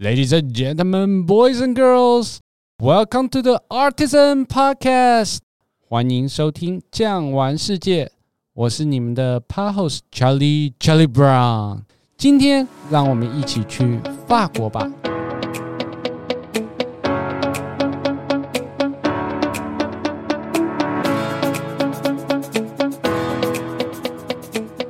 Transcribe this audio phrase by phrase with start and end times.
[0.00, 2.40] Ladies and gentlemen, boys and girls,
[2.80, 5.40] welcome to the Artisan Podcast。
[5.86, 8.06] 欢迎收听《酱玩世界》，
[8.54, 11.82] 我是你们的 Pod host Charlie Charlie Brown。
[12.16, 14.90] 今天让我们一起去法国吧。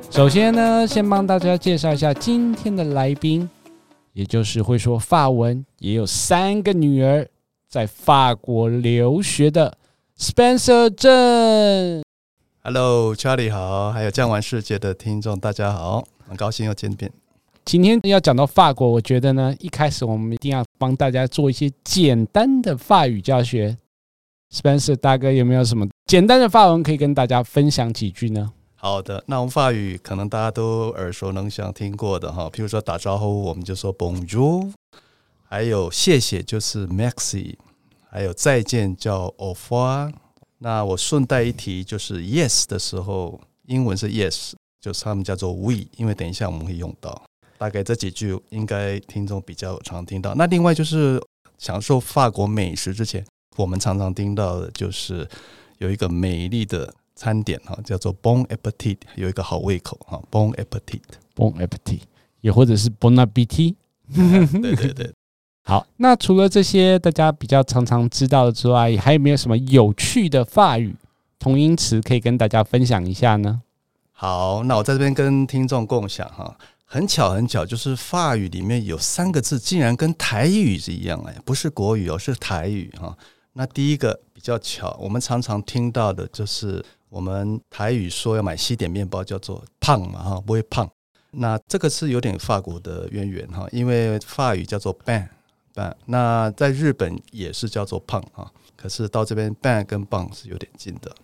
[0.09, 3.49] 首先呢，先帮大家介绍一下今天的来宾。
[4.13, 7.27] 也就是会说法文，也有三个女儿
[7.67, 9.75] 在法国留学的
[10.17, 12.03] Spencer 郑。
[12.61, 17.11] Hello，Charlie 好，还有酱玩世界的听众大家好，很高兴又见面。
[17.65, 23.75] 今天要讲到法国，我觉得呢，一开始我们一定要帮大家做一些简单的法语教学。
[24.53, 28.53] Spencer 大哥有没有什么简单的法文可以跟大家分享几句呢？
[28.83, 34.73] 好的，那我们法语可能大家都耳熟能详听过的哈，譬如说打招呼我们就说 Bonjour，
[35.45, 37.55] 还有谢谢就是 Merci，
[38.09, 40.11] 还有再见叫 Au revoir。
[40.57, 47.23] 那我顺带一提，就是 Yes 的时候，英文是 Yes，就是他们叫做 We，因为等一下我们会用到。
[47.57, 50.35] 大概这几句应该听众比较常听到。
[50.35, 51.23] 那另外就是
[51.57, 55.25] 享受法国美食之前，我们常常听到的就是
[55.77, 56.93] 有一个美丽的。
[57.15, 61.99] 餐点哈叫做 Bon Appetit，有一个好胃口哈 Bon Appetit，Bon Appetit，
[62.41, 63.75] 也或者是 Bon Appetit，
[64.13, 65.13] 对对对。
[65.65, 70.93] 好，那除了这些大家比较常常知道的之外，还有没有什么有趣的法语
[71.39, 73.61] 同音词可以跟大家分享一下呢？
[74.11, 83.17] 好，那我在这边跟听众共享哈，很巧很巧，就是法语里面有三个字竟然跟台语是一样哎，不是国语哦，是台语哈。
[83.53, 86.83] 那第一个比较巧，我们常常听到的就是。
[87.13, 90.89] 我们台语说要买西点面包叫做胖嘛哈，不会胖。
[91.29, 95.27] 那这个是有点法国的渊源哈，因为法语叫做 pain
[95.75, 95.93] pain。
[96.07, 101.15] 那在日本也是叫做胖哈，可是到这边 pain 跟棒是有点近的。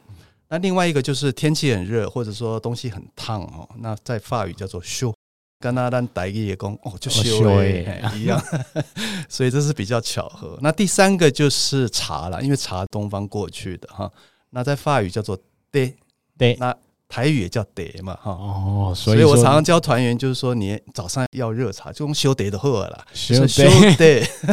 [0.48, 5.16] 那另外一个就是天气很热，或者说东西很烫哦，那在法语叫做 chaud。
[5.60, 8.40] 跟那咱台语也讲哦，就 chaud 一样，
[9.28, 10.56] 所以这是比较巧合。
[10.62, 14.12] 那第三个就是茶了，因为茶东方过去的哈，
[14.52, 15.36] 那在法语叫做。
[15.72, 15.96] 对
[16.38, 16.76] 对，那
[17.08, 23.64] 台语也叫得嘛，哈哦，所以我常常教团员，就是说你早上要热茶，就用修得的好了，烧茶。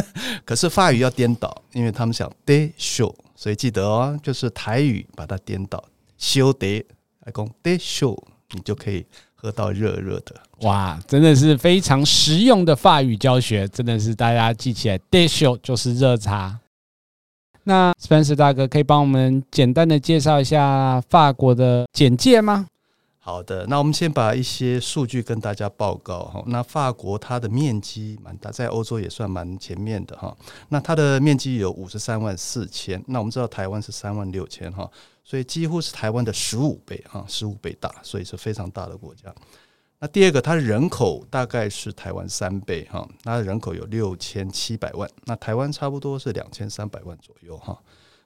[0.43, 5.83] 可是法语要颠倒，因为他们想得修，所以记得哦，就是台语把它颠倒，
[6.17, 6.83] 修得
[7.25, 8.17] 来讲得修，
[8.51, 9.05] 你就可以
[9.35, 10.35] 喝到热热的。
[10.61, 16.59] 哇，真的是非常实用的法语教学，真的是大家记起来，茶烧就是热茶。
[17.67, 22.65] 那 Spencer 大哥可以帮我们简单的介绍一下法国的简介吗？
[23.19, 26.41] 好的，那我们先把一些数据跟大家报告哈。
[26.47, 30.33] 那法国它的面积蛮大，在欧洲也算蛮前面的哈。
[30.69, 34.89] 那它的面积有五十三万四千，那我们知道台湾是三万六千哈，
[35.25, 39.23] 所以几乎是台湾的十五倍哈，十五倍大，所以是非常大的国家。
[39.99, 47.75] 那第二个，它人口大概是台湾三倍哈，它人口有六千七百万，那台湾差不多是两千三百万左右哈，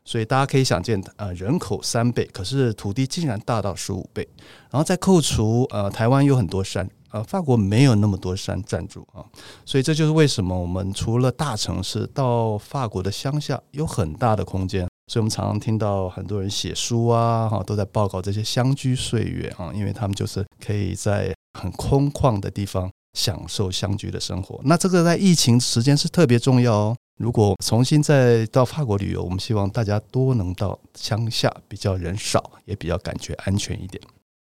[0.04, 4.28] 所以大家可以想见，呃，人口三倍，可是土地竟然大到十五倍，
[4.70, 9.24] 然后再扣除呃，台湾有很多山，呃，法国没有那么多山占住啊，
[9.66, 14.86] 所以这就是为什么我们除了大城市，到法国的乡下有很大的空间。
[15.08, 24.60] 所以，我们常常听到很多人写书啊，哈，都在报告这些乡居岁月啊，因为他们就是可以在很空旷的地方享受乡居的生活。
[24.64, 26.98] 那这个在疫情时间是特别重要哦。
[27.20, 34.02] 如果重新再到法国旅游，我们希望大家多能到乡下，比较人少，也比较感觉安全一点。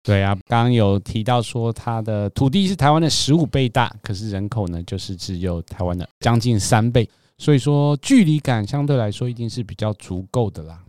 [0.02, 7.08] 对啊，刚刚有提到说，它的土地是台湾的十五倍大，可是人口呢，就是只有台湾的将近三倍。
[7.38, 10.80] 所以说，距离感相对来说一定是比较足够的啦。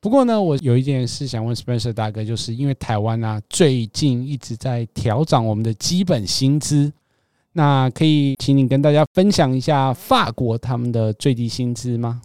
[0.00, 6.92] 不过呢，我有一件事想问 Spencer 大哥，就是因为台湾啊最近一直在调涨我们的基本薪资，
[7.52, 12.22] 那可以请你跟大家分享一下法国他们的最低薪资吗？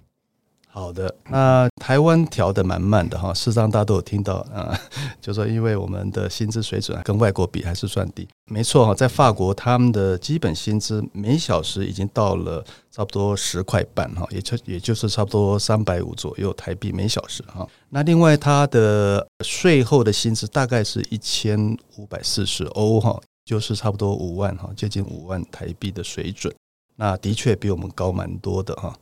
[0.73, 4.73] 好的，那台湾调的蛮慢的哈，事实上大家都有听到啊，
[5.19, 17.67] 就说因为我们的薪资水准跟外国比还是算低，没错哈，在法国他们的基本薪资每小时已经到了差不多十块半哈，也就也就是差不多三百五左右台币每小时哈。
[17.89, 26.53] 那另外他的税后的薪资大概是一千五百四十欧哈，就是差不多五万哈，接近五万台币的水准，
[26.95, 28.95] 那的确比我们高蛮多的哈。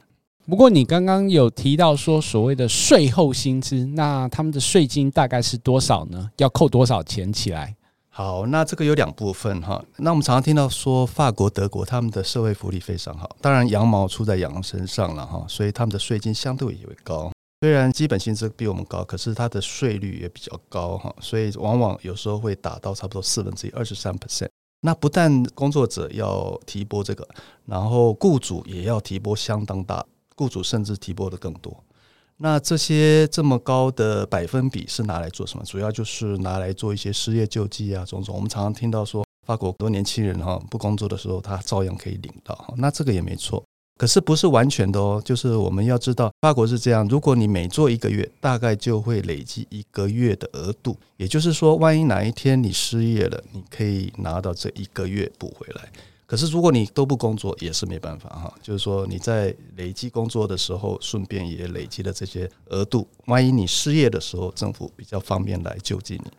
[0.50, 6.28] 不过你刚刚有提到说所谓的税后薪资，那他们的税金大概是多少呢？
[6.38, 7.76] 要扣多少钱起来？
[8.10, 9.80] 好，那这个有两部分哈。
[9.98, 17.32] 那我们常常听到说法国、德国他们的社会福利非常好，当然羊毛出在羊身上了哈，所以他们的税金相对也会高。
[17.62, 24.48] 虽然基本薪资比我们高，可是它的税率也比较高哈，所以往往有时候会达到差不多四分之一，二十三 percent。
[24.82, 27.28] 那不但工作者要提拨这个，
[27.68, 30.04] 然后雇主也要提拨相当大，
[30.40, 31.84] 雇主甚至提拨的更多。
[32.38, 35.66] 那这些这么高的百分比是拿来做什么？
[35.66, 38.34] 主要就是拿来做一些失业救济啊，种种。
[38.34, 43.62] 我们常常听到说，法国多年轻人哈不工作的时候，他照样可以领到，那这个也没错。
[43.98, 50.96] 可是不是完全的哦，就是我们要知道，法国是这样：如果你每做一个月，大概就会累积一个月的额度。
[51.18, 55.92] 也就是说，万一哪一天你失业了，你可以拿到这一个月补回来。
[56.30, 58.54] 可是如果你都不工作，也是没办法哈。
[58.62, 63.08] 就是说你在累积工作的时候，顺便也累积了这些额度。
[63.26, 66.32] 万一你失业的时候，政府比较方便来救济你。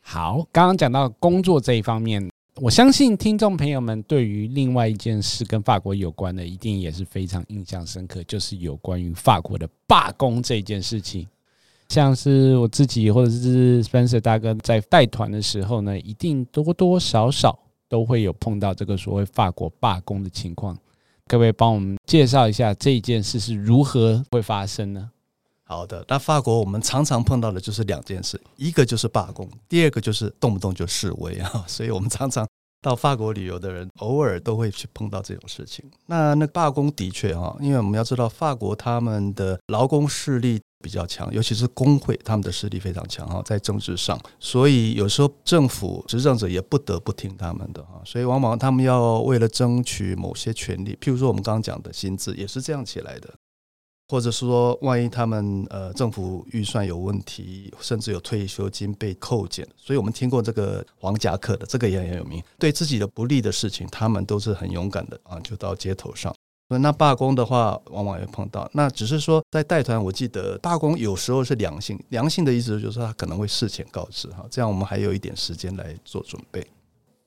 [0.00, 2.28] 好，刚刚讲到工作这一方面。
[2.60, 11.24] 我相信听众朋友们对于另外一件事跟法国有关的，一定也是非常印象深刻，就是有关于法国的罢工这件事情。
[11.88, 17.56] 像是我自己或者是 Spencer 大哥在带团的时候呢，一定多多少少
[17.88, 20.76] 都会有碰到这个所谓法国罢工的情况。
[21.26, 25.10] 各位帮我们介绍一下这一件事是如何会发生呢？
[25.66, 31.64] 好的，那法国我们常常碰到的就是两件事，一个就是罢工，第二个就是动不动就示威啊。
[31.66, 32.46] 所以我们常常
[32.82, 35.82] 到法国旅游的人，偶尔都会去碰到这种事情。
[36.04, 48.02] 那那罢工的确哈，因为我们要知道，法国他们的劳工势力比较强，尤其是工会，他们的势力非常强哈，在政治上，所以有时候政府执政者也不得不听他们的哈。
[48.04, 53.32] 所以往往他们要为了争取某些权利，譬如说我们刚刚讲的薪资，也是这样起来的。
[54.08, 62.42] 或者说，万一他们呃政府预算有问题，甚至有退休金被扣减，所以我们听过这个黄夹克的，这个也很有名。
[62.58, 66.34] 对自己的不利的事情，他们都是很勇敢的啊，就到街头上。
[66.68, 68.68] 那罢工的话，往往也碰到。
[68.72, 76.66] 那只是说在带团，我记得罢工有时候是良性，良性的意思就是说他可能会事前告知哈，这样我们还有一点时间来做准备。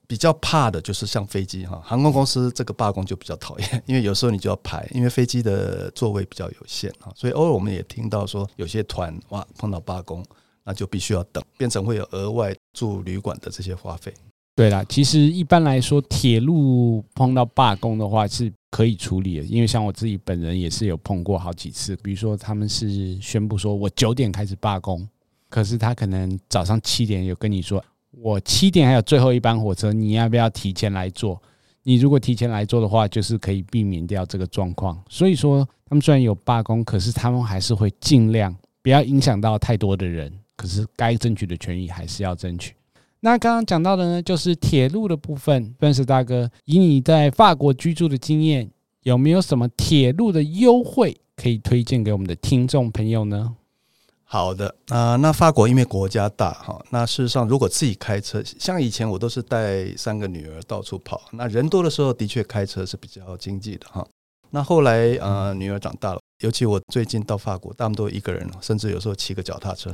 [0.08, 10.26] 比较怕的就是像飞机哈，航空公司这个罢工就比较讨厌，因为有时候你就要排，因为飞机的座位比较有限哈，所以偶尔我们也听到说有些团哇碰到罢工，
[10.64, 14.14] 那就必须要等，变成会有额外住旅馆的这些花费。
[14.56, 25.10] 对啦，其实一般来说，铁路碰到罢工的话是可以处理的，因为像我自己本人也是有碰过好几次，比如说他们是宣布说我九点开始罢工，
[25.50, 27.84] 可是他可能早上七点有跟你说。
[28.12, 31.42] 我七点还有最后一班火车，你要不要提前来坐？
[31.82, 35.02] 你如果提前来坐的话，就是可以避免掉这个状况。
[35.10, 40.32] 所以说，他们虽然有罢工，可是他们还是会尽量不要影响到太多的人。
[40.56, 42.76] 可是该争取的权益还是要争取。
[43.20, 45.76] 那刚刚讲到的呢，就是铁路的部分。
[45.80, 48.70] Spencer 大哥，以你在法国居住的经验，
[49.04, 53.56] 有没有什么铁路的优惠可以推荐给我们的听众朋友呢？
[54.30, 64.06] 好的啊、呃，那法国因为国家大哈，那事实上如果自己开车，像以前我都是带三个女儿到处跑，那人多的时候的确开车是比较经济的哈。
[64.50, 69.94] 那后来呃女儿长大了，尤其我最近到法国，他们都一个人，甚至有时候骑个脚踏车，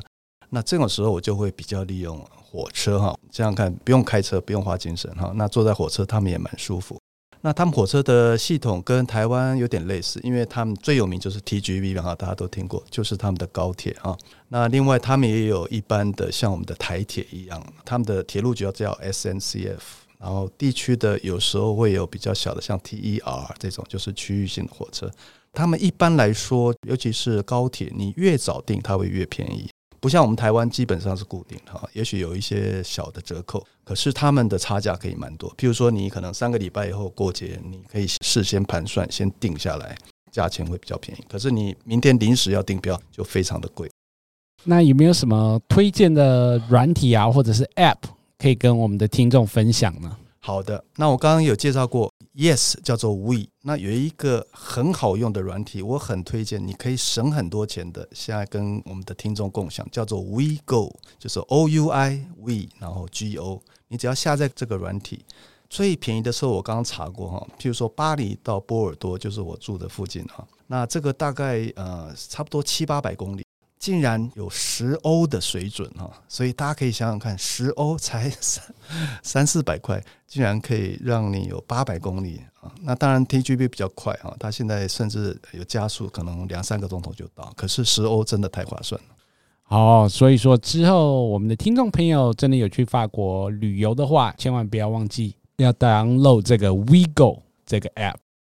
[0.49, 2.17] 那这种时候我就会比较利用
[2.53, 6.99] 火车哈，这样看不用开车，不用花精神哈，那坐在火车他们也蛮舒服。
[7.41, 14.15] 那他们火车的系统跟台湾有点类似，因为他们最有名就是 TGV 哈，大家都听过，就是他们的高铁啊。
[14.49, 19.79] 那另外他们也有一般的像我们的台铁一样，他们的铁路主要叫 SNCF，
[20.19, 25.09] 然后地区的有时候会有比较小的像 TER 这种，就是区域性的火车。
[25.51, 29.69] 他们一般来说，尤其是高铁，你越早订，它会越便宜。
[30.03, 35.49] 不像我们台湾基本上是固定的哈，也许有一些小的折扣，可是他们的差价可以蛮多。
[35.55, 39.97] 譬如说，你可能三个礼拜以后过节，你可以事先盘算，先定下来，
[40.29, 41.23] 价钱会比较便宜。
[41.29, 43.89] 可是你明天临时要订票，就非常的贵。
[44.65, 47.99] 那有没有什么推荐的软体啊，或者是 App
[48.37, 50.17] 可以跟我们的听众分享呢？
[50.45, 58.05] 好的，那我刚刚有介绍过，Yes 叫做 We，那有一个很好用的软体，我很推荐，你可以省很多钱的。
[58.11, 65.23] 现在跟我们的听众共享，叫做 We Go，就是 O U I We，然后 G O，你只要下载这个软体，
[65.69, 73.45] 最便宜的时候我刚刚查过哈，譬如说巴黎到波尔多，就是我住的附近哈，那这个大概呃差不多七八百公里。
[73.83, 78.63] 竟然有十欧的水准哈，所以大家可以想想看，十欧才三
[79.21, 82.71] 三四百块，竟然可以让你有八百公里啊！
[82.81, 87.51] 那当然 T G B 比较快哈，它现在甚至有加速，可能两三个钟头就到。
[87.57, 89.07] 可是十欧真的太划算了。
[89.63, 98.15] 好，所以说之后我们的听众朋友真的有去法国旅游的话，千万不要忘记要 download 这个 WeGo 这个 app。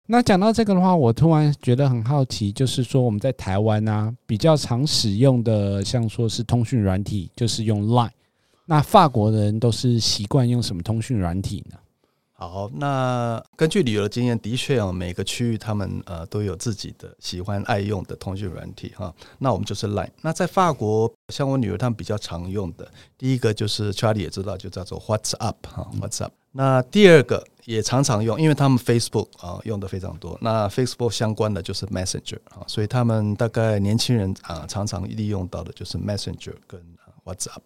[0.09, 8.09] 那讲到这个的话，我突然觉得很好奇，就是说我们在台湾、啊、比较常使用的，像说是通讯软体，就是用 Line。
[8.65, 11.77] 那法国人都是习惯用什么通讯软体呢？
[12.39, 19.11] 好，那根据旅游的经验，的确啊，每个区域他们呃都有自己的喜欢爱用的通讯软体哈。
[19.39, 20.11] 那我们就是 Line。
[20.21, 26.29] 那在法国，像我女儿他们比较常用的，第一个就是 Charlie 也知道，就叫做 WhatsApp 哈，WhatsApp。
[26.51, 30.37] 那第二个也常常用，因为他们 Facebook 啊用的非常多。
[30.39, 36.79] 那 Facebook 相关的就是 Messenger 啊，所以他们大概年轻人啊常常利用到的就是 Messenger 跟
[37.25, 37.61] WhatsApp。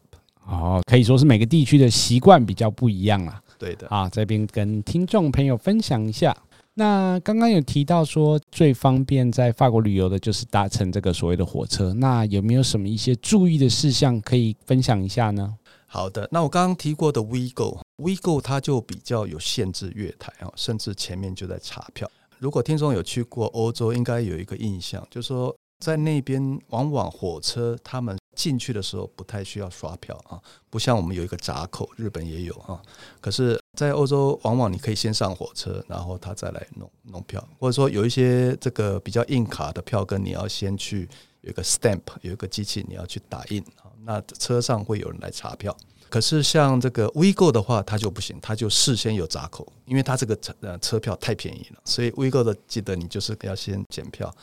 [0.45, 3.41] 哦，可以说是每个地区的习惯比较不一样啊。
[3.61, 6.35] 对的啊，这边跟听众朋友分享一下。
[6.73, 11.93] 那刚刚有提到说最方便在法国旅游的就是搭乘这个所谓的火车。
[11.93, 15.53] 那有没有什么一些注意的事项可以分享一下呢？
[15.85, 22.09] 好的，那我刚刚提过的 WeGo，WeGo 它就比较有限制月台啊，甚至前面就在查票。
[22.39, 28.17] 如果听众有去过欧洲，应该有一个印象，就是说在那边往往火车他们。
[28.35, 32.81] 进去的时候不太需要刷票啊，不像我们有一个闸口，日本也有啊。
[33.19, 41.07] 可是，在欧洲，往往你可以先上火车，然后他再来弄弄票，或者说有一些这个比较硬卡的票根，你要先去
[41.41, 43.91] 有一个 stamp，有一个机器你要去打印啊。
[44.03, 45.75] 那车上会有人来查票。
[46.09, 54.33] 可是像这个 WeGo 的话，它就不行，它就事先有闸口，因为它这个车呃车票太便宜了，所以 WeGo 的记得你就是要先检票。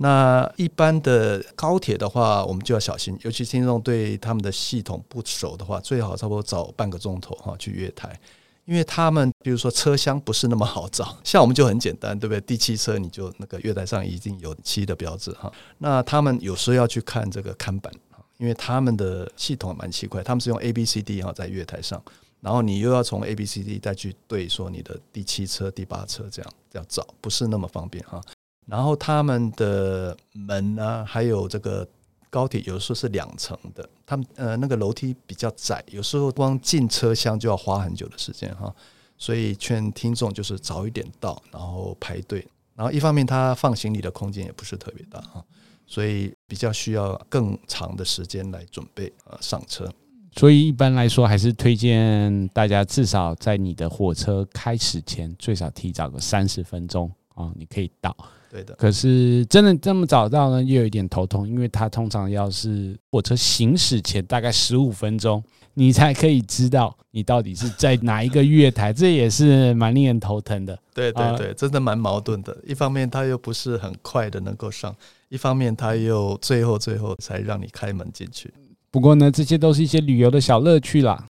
[0.00, 8.16] 那一般的高铁的话，我们就要小心，尤其听众对他们的系统不熟的话，最好差不多早半个钟头哈去月台，
[8.64, 12.40] 因为他们比如说车厢不是那么好找，像我们就很简单，对不对？
[12.42, 15.52] 第七车你就那个月台上一定有七的标志哈。
[15.78, 17.92] 那他们有时候要去看这个看板，
[18.36, 22.00] 因为他们的系统蛮奇怪，他们是用 A B C D 哈在月台上，
[22.40, 28.20] 然后你又要从 A B C D 再去对说你的第七车、第八车这样要找，不是那么方便哈。
[28.68, 31.88] 然后他们的门呢、还有这个
[32.28, 33.88] 高铁，有时候是两层的。
[34.04, 38.72] 他们呃那个楼梯比较窄，有时候光进车厢就要花很久的时间哈。
[39.16, 42.46] 所以劝听众就是早一点到，然后排队。
[42.76, 45.44] 然后一方面他放行李的空间也不是特别大哈，
[45.86, 49.92] 所以比较需要更长的时间来准备呃上车。
[50.36, 58.14] 所以一般来说，还是推荐大家至少在你的火车开始前，最少提早个三十分钟啊，你可以到。
[58.50, 70.78] 对的，可是真的这么早到呢，又有一点头痛，因为它通常要是火车行驶前大概十五分钟，你才可以知道你到底是在哪一个月台，这也是蛮令人头疼的。
[70.94, 72.56] 对对对，真的蛮矛盾的。
[72.66, 74.96] 一方面它又不是很快的能够上，
[75.28, 78.50] 一方面它又最后最后才让你开门进去。
[78.90, 81.26] 不过呢，这些都是一些旅游的小乐趣啦。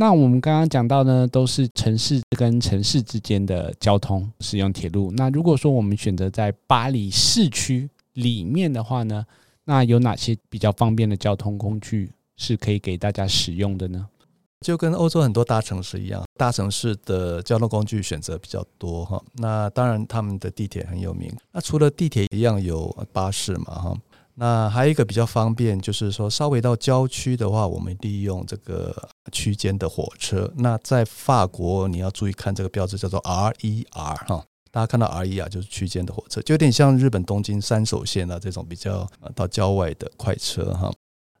[0.00, 5.10] 那我们刚刚讲到呢，都是城市跟城市之间的交通使用铁路。
[5.16, 9.26] 那如果说我们选择在巴黎市区里面的话呢，
[9.64, 14.06] 那有哪些比较方便的交通工具是可以给大家使用的呢？
[14.60, 19.20] 就跟欧洲很多大城市一样，大城市的交通工具选择比较多哈。
[19.32, 21.28] 那当然他们的地铁很有名。
[21.50, 23.98] 那除了地铁一样有巴士嘛哈。
[24.40, 28.94] 那还有一个比较方便，就是说稍微到郊区的话，我们利用这个
[29.32, 30.48] 区间的火车。
[30.56, 34.44] 那在法国，你要注意看这个标志，叫做 RER 哈。
[34.70, 39.04] 大家看到 RER 就是区间的火车，就有点像日本东京山手线啊这种比较
[39.34, 40.92] 到郊外的快车哈。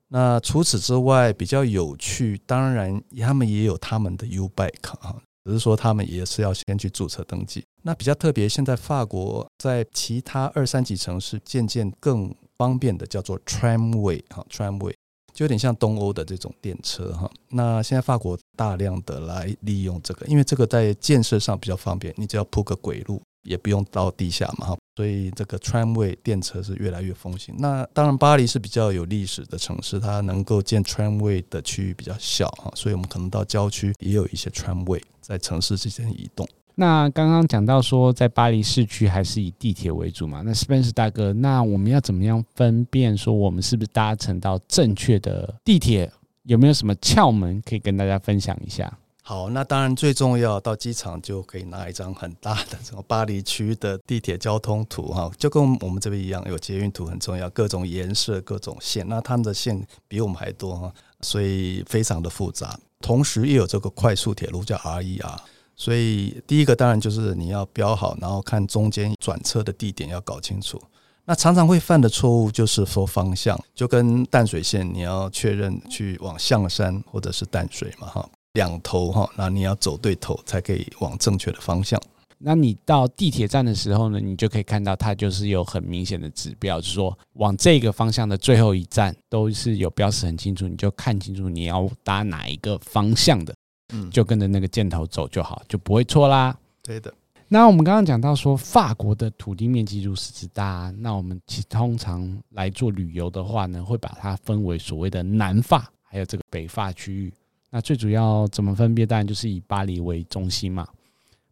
[0.08, 5.14] 那除此之外，比较有趣，当然他们也有他们的 U-Bike 哈，
[5.44, 7.62] 只是说他们也是要先去注册登记。
[7.82, 14.92] 那比较特别，现在法国在其他二三级城市渐渐更方便的叫做 tramway 哈，tramway
[15.32, 17.30] 就有点像东欧的这种电车哈。
[17.50, 24.76] 那现在法国大量的来利用这个，因为这个在建设上比较方便，你只要铺个轨路，也不用到地下嘛哈。
[24.96, 27.54] 所以这个 tramway 电车是越来越风行。
[27.56, 36.48] 那当然，巴黎是比较有历史的城市，它能够建 tramway 的区域比较小哈，所以我们可能到郊区也有一些 tramway 在城市之间移动。
[36.80, 40.42] 那刚刚讲到说，在巴黎市区还是以地铁为主嘛？
[40.44, 46.08] 那 Spencer 大哥，那我们要怎么样分辨说我们是不是搭乘到正确的地铁？
[46.44, 48.96] 有没有什么窍门可以跟大家分享一下？
[49.24, 59.04] 好，那当然最重要，到机场就可以拿一张很大的这个巴黎区的地铁交通图哈，就跟我们这边一样，有捷运图很重要，各种颜色、各种线。
[59.08, 60.92] 那他们的线比我们还多哈，
[61.22, 62.78] 所以非常的复杂。
[63.00, 65.36] 同时，又有这个快速铁路叫 RER。
[65.78, 70.78] 所以第一个当然就是你要标好，然后看中间转车的地点要搞清楚。
[71.24, 82.00] 那常常会犯的错误就是说方向，就跟淡水线你要确认去往象山或者是淡水嘛，哈，两头哈，那你要走对头才可以往正确的方向。
[82.38, 93.54] 那你到地铁站的时候呢，你就可以看到它就是有很明显的指标，就是说往这个方向的最后一站都是有标识很清楚，你就看清楚你要搭哪一个方向的，
[93.92, 96.56] 嗯，就跟着那个箭头走就好，就不会错啦。
[96.82, 97.12] 对的。
[97.48, 107.32] 那我们刚刚讲到说，法国的土地面积如此之大，那我们其通常来做旅游的话呢，会把它分为所谓的南法还有这个北法区域。
[107.70, 109.06] 那最主要怎么分别？
[109.06, 110.86] 当然就是以巴黎为中心嘛。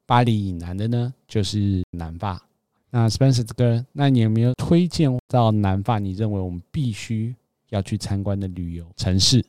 [0.05, 2.43] 巴黎以南的呢，就是南法。
[2.91, 5.99] 那 Spencer 哥，那你有没有推荐到南法？
[5.99, 7.35] 你认为我们必须
[7.71, 9.45] 要去参观的旅游城市？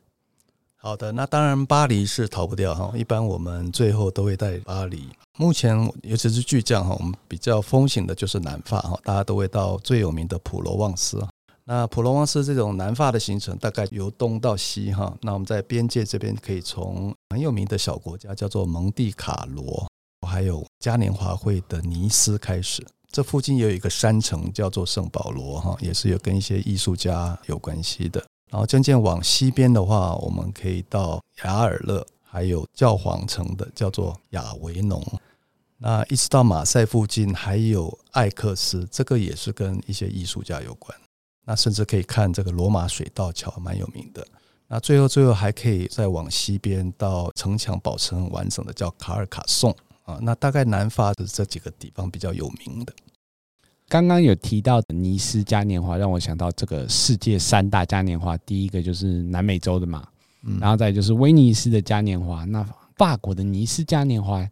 [0.79, 2.93] 好的，那当然巴黎是逃不掉哈。
[2.95, 5.09] 一般我们最后都会带巴黎。
[5.37, 11.21] 目前，尤其是巨匠哈，我们比较风行的就是南法哈，大家都会到最有名的普罗旺斯。
[11.65, 15.13] 那普罗旺斯这种南法的行程，大概由东到西哈。
[15.21, 19.85] 那我们在边界这边可以从很有名的小国家叫做蒙地卡罗，
[20.25, 22.85] 还有嘉年华会的尼斯开始。
[23.11, 28.23] 这附近也有一个山城叫做圣保罗哈，也是有跟一些艺术家有关系的。
[28.49, 35.03] 然后渐渐往西边的话，我们可以到雅尔勒，还有教皇城的叫做亚维农。
[35.77, 40.97] 那一直到马赛附近，还有艾克斯，这个也是跟一些艺术家有关。
[41.45, 44.25] 那甚至可以看这个罗马水道桥，蛮有名的。
[44.67, 49.73] 那最后最后还可以再往西边到城墙保存完整的叫卡尔卡颂
[50.03, 50.17] 啊。
[50.21, 52.93] 那大概南法的这几个地方比较有名的。
[53.87, 60.07] 刚刚有提到的尼斯嘉年华，让我想到这个世界三大嘉年华，第一个就是南美洲的嘛，
[60.59, 62.45] 然后再就是威尼斯的嘉年华。
[62.45, 64.47] 那法国的尼斯嘉年华。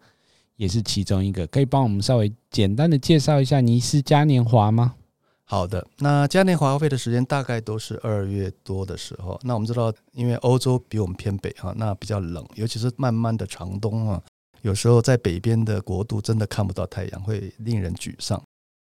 [0.57, 4.95] 也是其中一个，可以帮我们稍微简单的介绍一下尼斯嘉年华吗？
[5.43, 9.37] 好的，那嘉年华费的时间大概都是二月多的时候。
[9.43, 14.23] 那我们知道，因为欧洲比我们偏北哈，那比较冷，尤其是慢慢的长冬啊，
[14.61, 18.41] 有时候在北边的国度真的看不到太阳，会令人沮丧。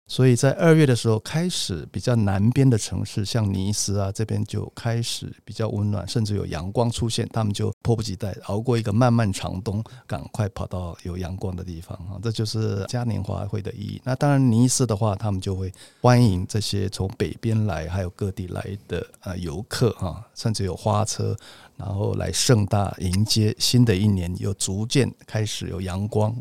[0.09, 12.17] 所以在二月的时候开始，比较南边的城市，像尼斯啊这边就开始比较温暖，甚至有阳光出现，他们就迫不及待熬过一个漫漫长冬，赶快跑到有阳光的地方啊！
[12.25, 14.01] 这就是嘉年华会的意义。
[14.03, 21.37] 那当然，尼斯的话，他们就会欢迎这些从北边来还有各地来的呃游客哈，甚至有花车，
[21.77, 26.35] 然后来盛大迎接新的一年，又逐渐开始有阳光。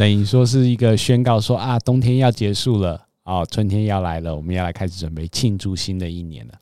[0.00, 6.54] 等于说是一个宣告，说啊，冬天要结束了，哦，春天要来了，我们要来开始准备庆祝新的一年了。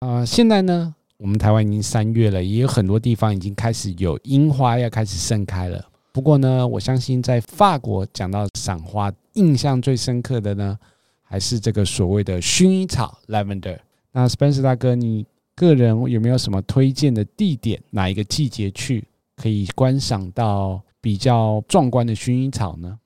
[0.00, 5.80] 啊，现在呢，我们台湾已经三月了，也有很多地方已经开始有樱花要开始盛开了。
[6.10, 10.76] 不过呢，我相信在法国讲到赏花，印象最深刻的呢，
[11.22, 13.78] 还是这个所谓的薰衣草 （lavender）。
[14.10, 17.80] 那 Spencer 大哥，你个人有没有什么推荐的地点？
[17.90, 19.04] 哪一个季节去
[19.36, 20.82] 可以观赏到？
[21.02, 22.98] 比较壮观的薰衣草呢？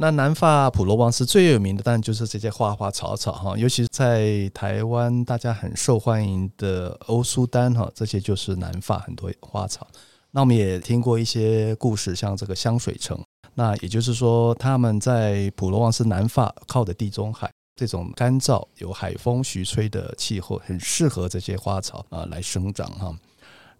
[0.00, 9.88] 那南法普罗旺斯最有名的当然就是这些花花草草哈，尤其是在台湾大家很受欢迎的欧苏丹哈，这些就是南法很多花草。
[10.30, 13.20] 那我们也听过一些故事，像这个香水城，
[13.54, 23.12] 那也就是说他们在普罗旺斯南法靠的地中海，这种干燥有海风徐吹的气候，很适合这些花草啊来生长哈。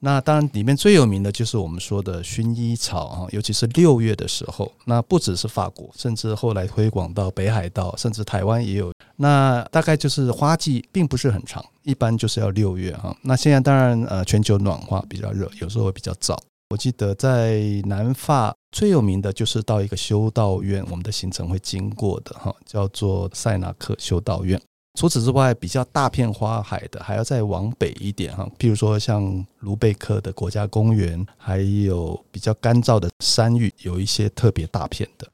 [0.00, 4.70] 那当然，里面最有名的就是我们说的薰衣草啊，尤其是六月的时候。
[4.84, 8.92] 那不只是法国，甚至后来推广到北海道，甚至台湾也有。
[9.16, 13.16] 那大概就是花季并不是很长，一般就是要六月哈。
[13.22, 16.40] 那现在当然呃，全球暖化比较热，有时候会比较早。
[16.70, 24.60] 我记得在南法最有名的就是到一个修道院，我们的行程会经过的哈，叫做塞纳克修道院。
[24.98, 28.44] 除此之外，比较大片花海的，还要再往北一点哈。
[28.58, 35.28] 譬如说，像卢贝克的国家公园，还有比较干燥的山域，有一些特别大片的。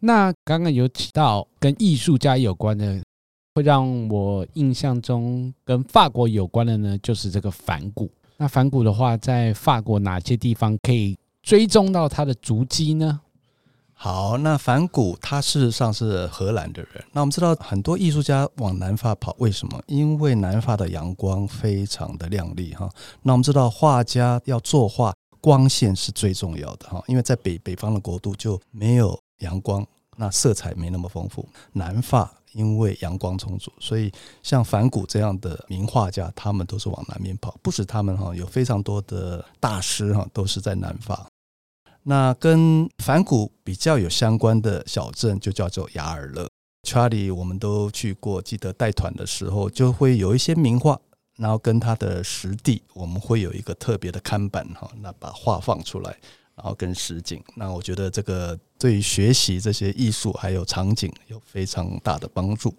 [0.00, 3.00] 那刚刚有提到跟艺术家有关的，
[3.54, 8.10] 会让我印象中跟法国有关的呢，就是这个梵谷。
[8.36, 13.20] 那梵谷的话，在法国哪些地方可以追踪到他的足迹呢？
[14.04, 17.02] 好，那梵谷他事实上是荷兰的人。
[17.12, 19.82] 那我们知道很多艺术家往南法跑，为什么？
[19.86, 22.86] 因为南法的阳光非常的亮丽哈。
[23.22, 27.02] 那我们知道画家要作画，光线是最重要的哈。
[27.06, 29.82] 因为在北北方的国度就没有阳光，
[30.18, 31.48] 那色彩没那么丰富。
[31.72, 34.12] 南法因为阳光充足，所以
[34.42, 37.56] 像梵谷这样的名画家，他们都是往南边跑。
[37.62, 41.26] 不止他们哈，有非常多的大师哈，都是在南法。
[42.04, 46.48] 那跟梵谷比较有相关的小镇就叫做雅尔勒。
[46.86, 51.00] 查理我们都去过，记得带团的时候就会有一些名画，
[51.36, 56.14] 然后跟它的实地，我们会有一个特别的看板哈，那把画放出来，
[56.54, 62.74] 然后跟实景，那我觉得这个对于学习这些艺术还有场景有非常大的帮助。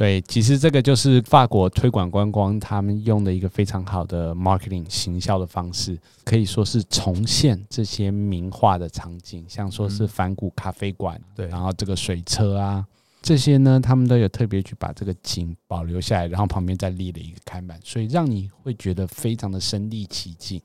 [0.00, 12.82] 对，其实这个就是法国推广观光，他们用的一个非常好的 marketing 行销的方式，可以说是重现这些名画的场景，像说是梵谷咖啡馆，对，然后这个水车啊，
[13.20, 20.58] 这些呢，他们都有特别去把这个景保留下来，然后旁边再立了一个看板，所以让你会觉得非常的身临其境。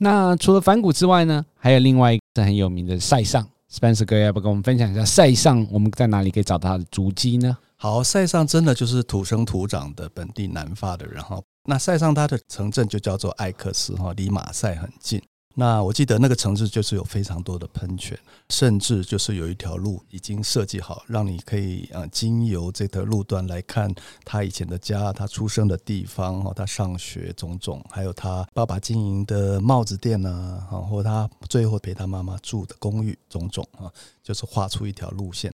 [0.00, 7.56] 那除了梵谷之外呢，还有另外一个是很有名的塞尚，Spencer 哥要不跟我们分享一下塞尚，我们在哪里可以找到他的足迹呢？
[7.84, 11.38] 好，塞尚真的就是土生土长的本地南法的人哈。
[11.68, 15.22] 那塞尚它的城镇就叫做艾克斯哈，离马赛很近。
[15.54, 18.18] 那我记得那个城市就是有非常多的喷泉，
[18.48, 23.94] 甚至就是有一条路已经设计好，让你可以呃经由这条路段来看
[24.24, 33.92] 他以前的家，他出生的地方哈，他上学种种，还有他爸爸经营的帽子店呐，哈，或他最后陪他妈妈住的公寓种种啊，
[34.22, 35.52] 就是画出一条路线。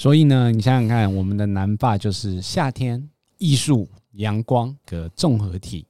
[0.00, 5.84] 所以呢，你想想看，我们的南法就是夏天、艺术、阳光的综合体。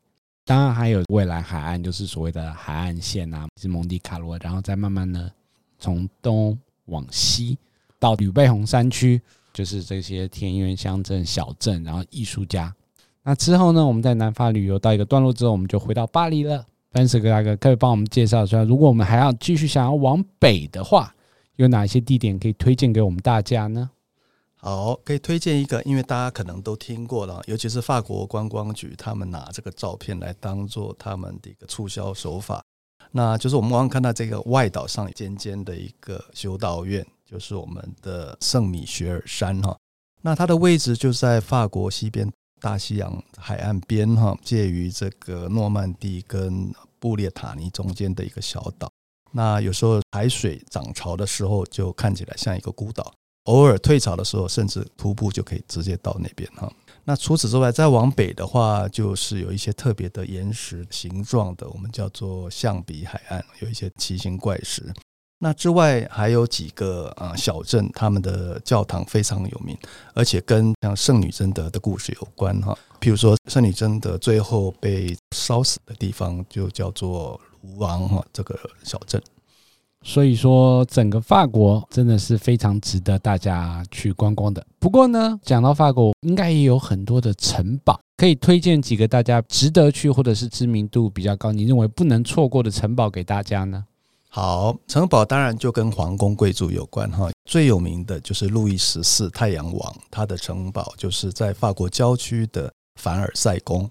[0.45, 5.33] 当然还有未来海岸，就是所谓的海岸线啊，是蒙迪卡罗，然后再慢慢的
[5.79, 7.57] 从东往西
[8.01, 12.75] 到吕贝红山区，就是这些田园乡镇、小镇，然后艺术家。
[13.23, 16.67] 那之后呢，我们在南法旅游到一个段落之后，我们就回到巴黎了。
[16.91, 21.15] 范斯哥大哥可以帮我们介绍一下，如果我们还要继续想要往北的话，
[21.55, 23.89] 有哪些地点可以推荐给我们大家呢？
[24.63, 32.63] 好，可以推荐一个，因为大家可能都听过了，尤其是法国观光局，他们拿这个照片来当做他们的一个促销手法。
[33.11, 39.75] 那就是我们刚刚看到这个外岛上尖尖的一个修道院，就是我们的圣米歇尔山哈。
[40.21, 48.93] 那它的位置就在法国西边大西洋海岸边哈，介于这个诺曼底跟布列塔尼中间的一个小岛。
[49.33, 53.11] 那有时候海水涨潮的时候，就看起来像一个孤岛。
[53.51, 56.73] 偶尔退潮的时候，甚至徒步就可以直接到那边哈。
[57.05, 64.93] 那除此之外，再往北的话，就是有一些特别的岩石形状的，我们叫做象鼻海岸，有一些奇形怪石。
[65.43, 69.77] 那之外还有几个啊小镇，他们的教堂非常有名，
[70.15, 72.79] 而且跟像圣女贞德的故事有关哈。
[73.01, 79.21] 譬如说，圣女贞德最后被烧死的地方，就叫做卢昂哈这个小镇。
[80.03, 84.65] 所以说，整个法国真的是非常值得大家去观光的。
[84.79, 93.85] 不过呢，讲到法国，应该也有很多的城堡，可以推荐几个大家值得去，或者是知名度比较高，你认为不能错过的城堡给大家呢？
[94.31, 97.29] 好，城堡当然就跟皇宫贵族有关哈。
[97.45, 103.91] 最有名的就是路易十四太阳王，他的城堡就是在法国郊区的凡尔赛宫。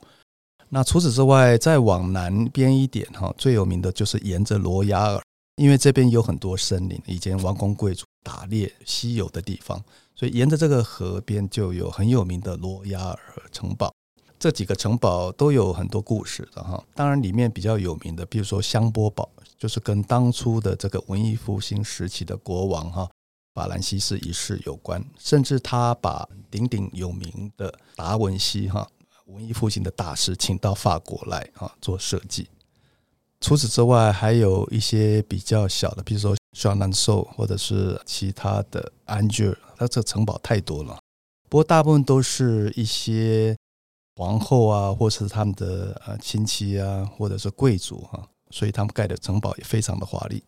[0.69, 5.22] 那除此之外，再往南边一点哈，最有名的就是沿着罗亚尔。
[5.60, 9.84] 因为这边有很多森林，以前王公贵族打猎稀有的地方，
[10.15, 13.19] 所以沿着这个河边就有很有名的罗亚尔
[13.52, 13.93] 城堡。
[14.39, 16.82] 这几个城堡都有很多故事的哈。
[16.95, 23.10] 当然，里面比较有名的，比如说香波堡，就是跟当初的这个文艺复兴时期的国王哈
[23.54, 28.89] 法兰西斯一世有关，甚至他把鼎鼎有名的达文西哈
[29.26, 32.48] 文艺复兴的大师请到法国来啊做设计。
[33.41, 40.97] 除此之外，还有一些比较小的，比如说小南寿，或者是其他的安吉尔，它这城堡太多了。
[41.47, 43.56] 不过大部分都是一些
[44.15, 48.21] 皇后啊，或是他们的呃亲戚啊，或者是贵族哈，
[48.52, 50.43] 所以他们盖的城堡也非常的华丽。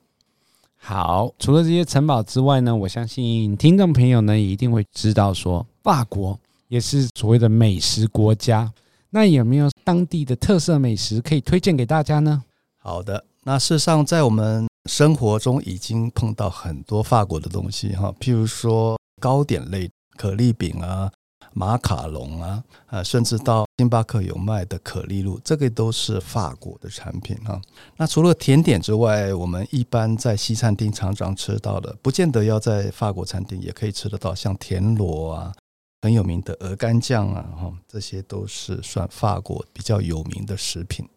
[0.75, 8.71] 好，除了这些城堡之外呢，我相信听众朋友呢也一定会知道说，法国也是所谓的美食国家。
[9.11, 12.43] 那有没有当地的特色美食可以推荐给大家呢？
[12.83, 21.11] 好的，那事实上，在我们生活中已经碰到很多法国的东西哈，譬如说糕点类、可丽饼啊、
[21.53, 27.61] 马卡龙啊，啊，甚至到星巴克有卖的可丽露，这个都是法国的产品哈。
[27.97, 35.53] 那除了甜点之外，我们一般在西餐厅常常吃到的，不见得要在法国餐厅也可以吃得到，像田螺啊，
[36.01, 41.07] 很有名的鹅肝酱啊，哈，这些都是算法国比较有名的食品。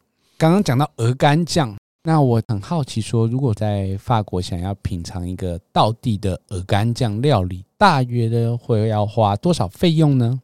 [0.45, 10.39] 刚刚讲到鹅肝酱，那我很好奇说，如果在法国想要品尝一个道地的鹅肝酱料理，大约的会要花多少费用呢？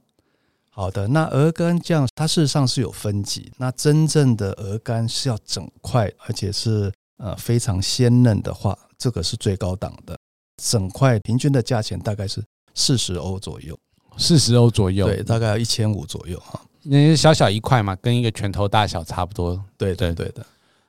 [0.70, 10.18] 好的，那鹅肝酱它事实上是有分级，那真正的鹅肝是要整块，而且是呃非常鲜嫩的话，这个是最高档的，
[10.62, 12.42] 整块平均的价钱大概是
[12.74, 13.78] 四十欧左右，
[14.16, 16.58] 四十欧左右，对，大概要一千五左右哈。
[16.82, 19.62] 那小小一块嘛，跟一个拳头大小差不多。
[19.76, 20.44] 对对对的。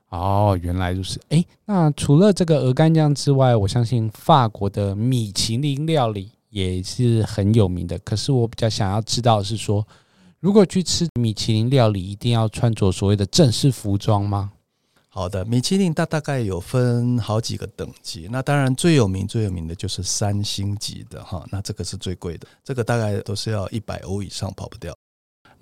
[0.09, 1.19] 哦，原来如此。
[1.29, 7.97] 哎，那除了这个鹅肝酱之外，我相信法国的米其林料理也是很有名的。
[7.99, 9.87] 可是我比较想要知道的是说，
[10.41, 14.51] 如果去吃米其林料理，一定要穿着所谓的正式服装吗？
[15.07, 18.27] 好的，米其林它大概有分好几个等级。
[18.31, 24.93] 那当然最有名最有名的就是三星级的哈，那这个是最贵的，这个大概都是要一百欧以上跑不掉。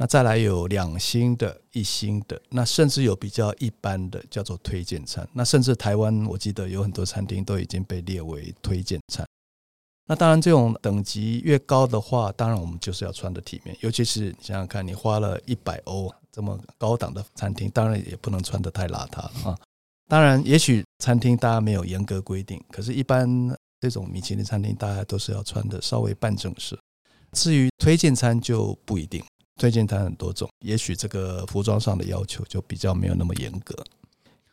[0.02, 5.28] 那再来有两星的、一星的，那甚至有比较一般的，叫做推荐餐。
[5.34, 9.28] 那甚至台湾，我记得有很多餐厅都已经被列为推荐餐。
[10.08, 13.76] 那当然，这种等级越高的话，当然我们就是要穿得体面。
[13.82, 19.60] 尤其是你想想看，你花了一百欧这么高档的餐厅，当然也不能穿得太邋遢了啊。
[20.08, 23.28] 当然，也许餐厅大家没有严格规定，可是，一般
[23.82, 26.80] 这种米其林餐厅，大家都是要穿得稍微半正式。
[27.34, 29.22] 至于推荐餐就不一定。
[29.60, 33.76] 推荐它很多种，也许这个服装上的要求就比较没有那么严格。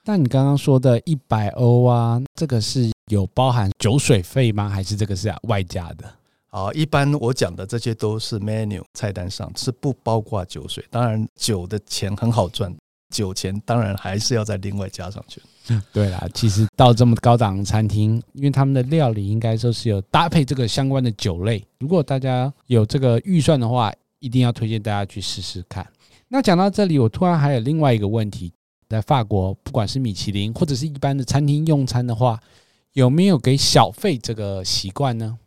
[0.05, 4.69] 但你刚刚说的一百欧啊，这个是有包含酒水费吗？
[4.69, 6.05] 还是这个是外加的？
[6.49, 10.85] 好，一般我讲的这些都是 menu 菜单上是不包括酒水。
[10.91, 12.75] 当然，酒的钱很好赚，
[13.13, 15.43] 酒钱当然还是要再另外加上去。
[15.93, 21.63] 对啦，其实到这么高档餐厅，因为他们的料理应该说是有搭配这个相关的酒类。
[21.81, 25.87] 如果大家有这个预算的话，一定要推荐大家去试试看。
[26.29, 28.53] 那讲到这里，我突然还有另外一个问题：
[28.89, 32.41] 在法国，不管是米其林或者是一般的餐厅用餐的话，
[32.95, 35.39] 有没有给小费这个习惯呢？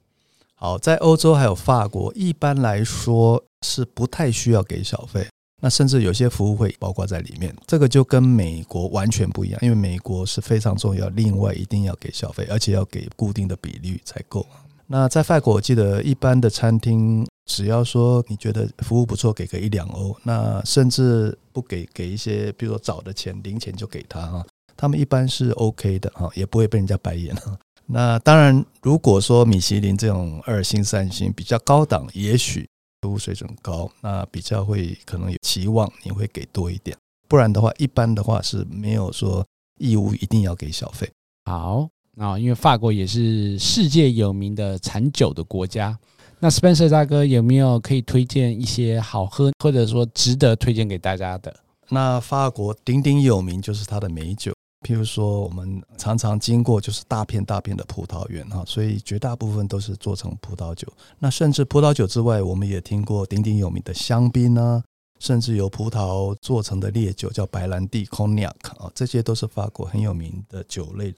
[0.55, 5.27] 好，在欧洲还有法国，一般来说是不太需要给小费。
[5.61, 14.45] 那甚至有些服务会包括在里面，这个就跟美国完全不一样，因为美国是非常重要，另外一定要给小费，而且要给固定的比率才够。
[14.87, 17.27] 那在法国，我记得一般的餐厅。
[17.49, 24.45] 只要说你觉得服务不错，给个一两欧，那甚至不给，给一些比如说找的钱零钱就给他哈，
[24.77, 27.57] 他们一般是 OK 的哈，也不会被人家白眼哈。
[27.87, 32.69] 那当然，如果说米其林这种二星、三星比较高档，也许
[33.01, 36.95] 服务水准高，那比较会可能有期望你会给多一点，
[37.27, 39.43] 不然的话，一般的话是没有说
[39.79, 41.09] 义务一定要给小费。
[41.45, 45.97] 好，那因为法国也是世界有名的产酒的国家。
[46.41, 51.53] 那 Spencer 大哥有没有可以推荐一些好喝，或者说值得推荐给大家的？
[51.89, 54.53] 那法国鼎鼎有名就是它的美酒，
[54.87, 60.87] 譬如说我们常常经过就是大片大片的葡萄园哈，所以绝大部分都是做成葡萄酒。
[61.17, 64.81] 那甚至葡萄酒之外，我们也听过鼎鼎有名的香槟呢，
[65.19, 71.13] 甚至由葡萄做成的烈酒叫白兰地 Cognac 啊，这些都是法国很有名的酒类。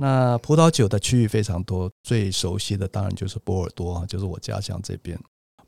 [0.00, 5.18] 那葡萄酒的区域非常多，最熟悉的当然就是波尔多啊，就是我家乡这边。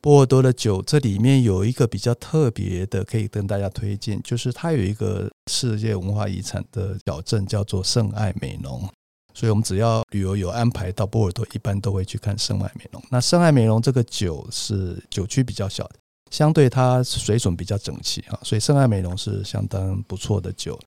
[0.00, 8.88] 波尔多的酒，这里面有一个比较特别的，可以跟大家推荐，就是它有一个世界文化遗产的小镇，叫做圣爱美浓。
[9.34, 13.02] 所以我们只要旅游有安排到波尔多，一般都会去看圣爱美浓。
[13.10, 15.96] 那圣爱美浓这个酒是酒区比较小的，
[16.30, 20.78] 相对它水准比较整齐啊，所以圣爱美浓是相当不错的酒。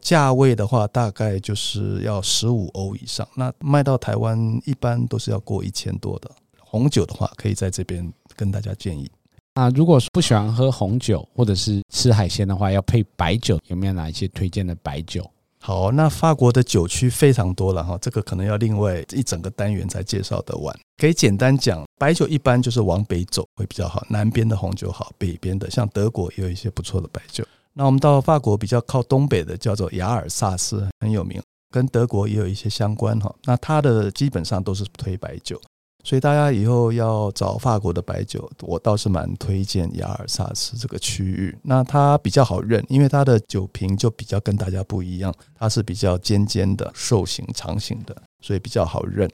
[0.00, 3.26] 价位的话，大概就是要十五欧以上。
[3.34, 6.30] 那卖到台湾，一般都是要过一千多的。
[6.60, 9.10] 红酒的话，可以在这边跟大家建议。
[9.54, 15.28] 那如果不喜欢喝红酒，或者是吃海鲜的话，要配白酒，有没有哪一些推荐的白酒？
[15.60, 20.78] 好，那法国的酒区非常多了哈，这个可能要另外一整个单元才介绍得完。
[20.96, 27.44] 可以简单讲，白酒一般就是往北走会比较好，南边的红酒好，北边的像德国也有一些不错的白酒。
[27.78, 33.32] 那我们到法国比较靠东北的叫做雅尔萨斯，很有名，跟德国也有一些相关哈。
[33.44, 35.60] 那它的基本上都是推白酒，
[36.02, 41.56] 所以大家以后要找法国的白酒，我倒是蛮推荐雅尔萨斯这个区域。
[41.62, 49.30] 那它比较好认，因为它的酒瓶就比较跟大家不一样，它是比较尖尖的、瘦型、长型的，所以比较好认。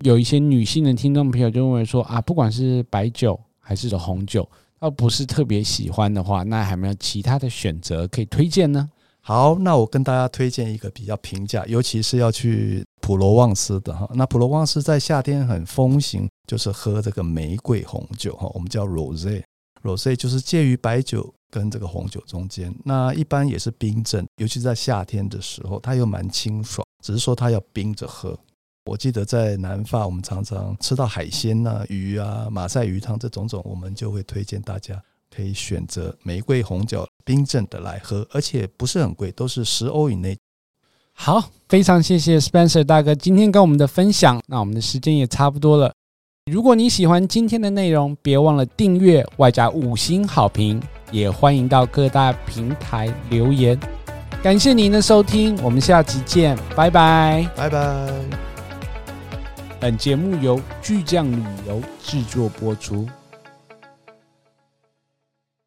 [0.00, 4.46] 有一些女性的听众朋友就认为说啊，不管是白酒还是红酒。
[4.84, 8.90] 要不是特别喜欢的话，那还有没有其他的选择可以推荐呢？
[9.22, 14.06] 好，那我跟大家推荐一个比较平价，尤其是要去普罗旺斯的哈。
[14.12, 22.70] 那普罗旺斯在夏天很风行，就是喝这个玫瑰红酒哈，我们叫 Rosé，Rosé 就是介于白酒跟这个红酒中间。
[22.84, 28.38] 那一般也是冰镇，尤其在夏天的时候，它又蛮清爽，只是说它要冰着喝。
[28.84, 35.02] 我记得在南法，我们常常吃到海鲜呐、鱼啊、马赛鱼汤这种种，我们就会推荐大家
[35.34, 40.36] 可以选择玫瑰红酒冰镇的来喝，而且不是很贵，都是十欧以内。
[41.14, 44.40] 好，非常谢谢 Spencer 大哥今天跟我们的分享。
[44.46, 45.92] 那我们的时间也差不多了。
[46.50, 53.80] 如果你喜欢今天的内容，别忘了订阅外加五星好评，也欢迎到各大平台留言。
[54.42, 58.53] 感谢您的收听，我们下期见，拜拜，拜拜。
[59.84, 63.06] 本节目由巨匠旅游制作播出。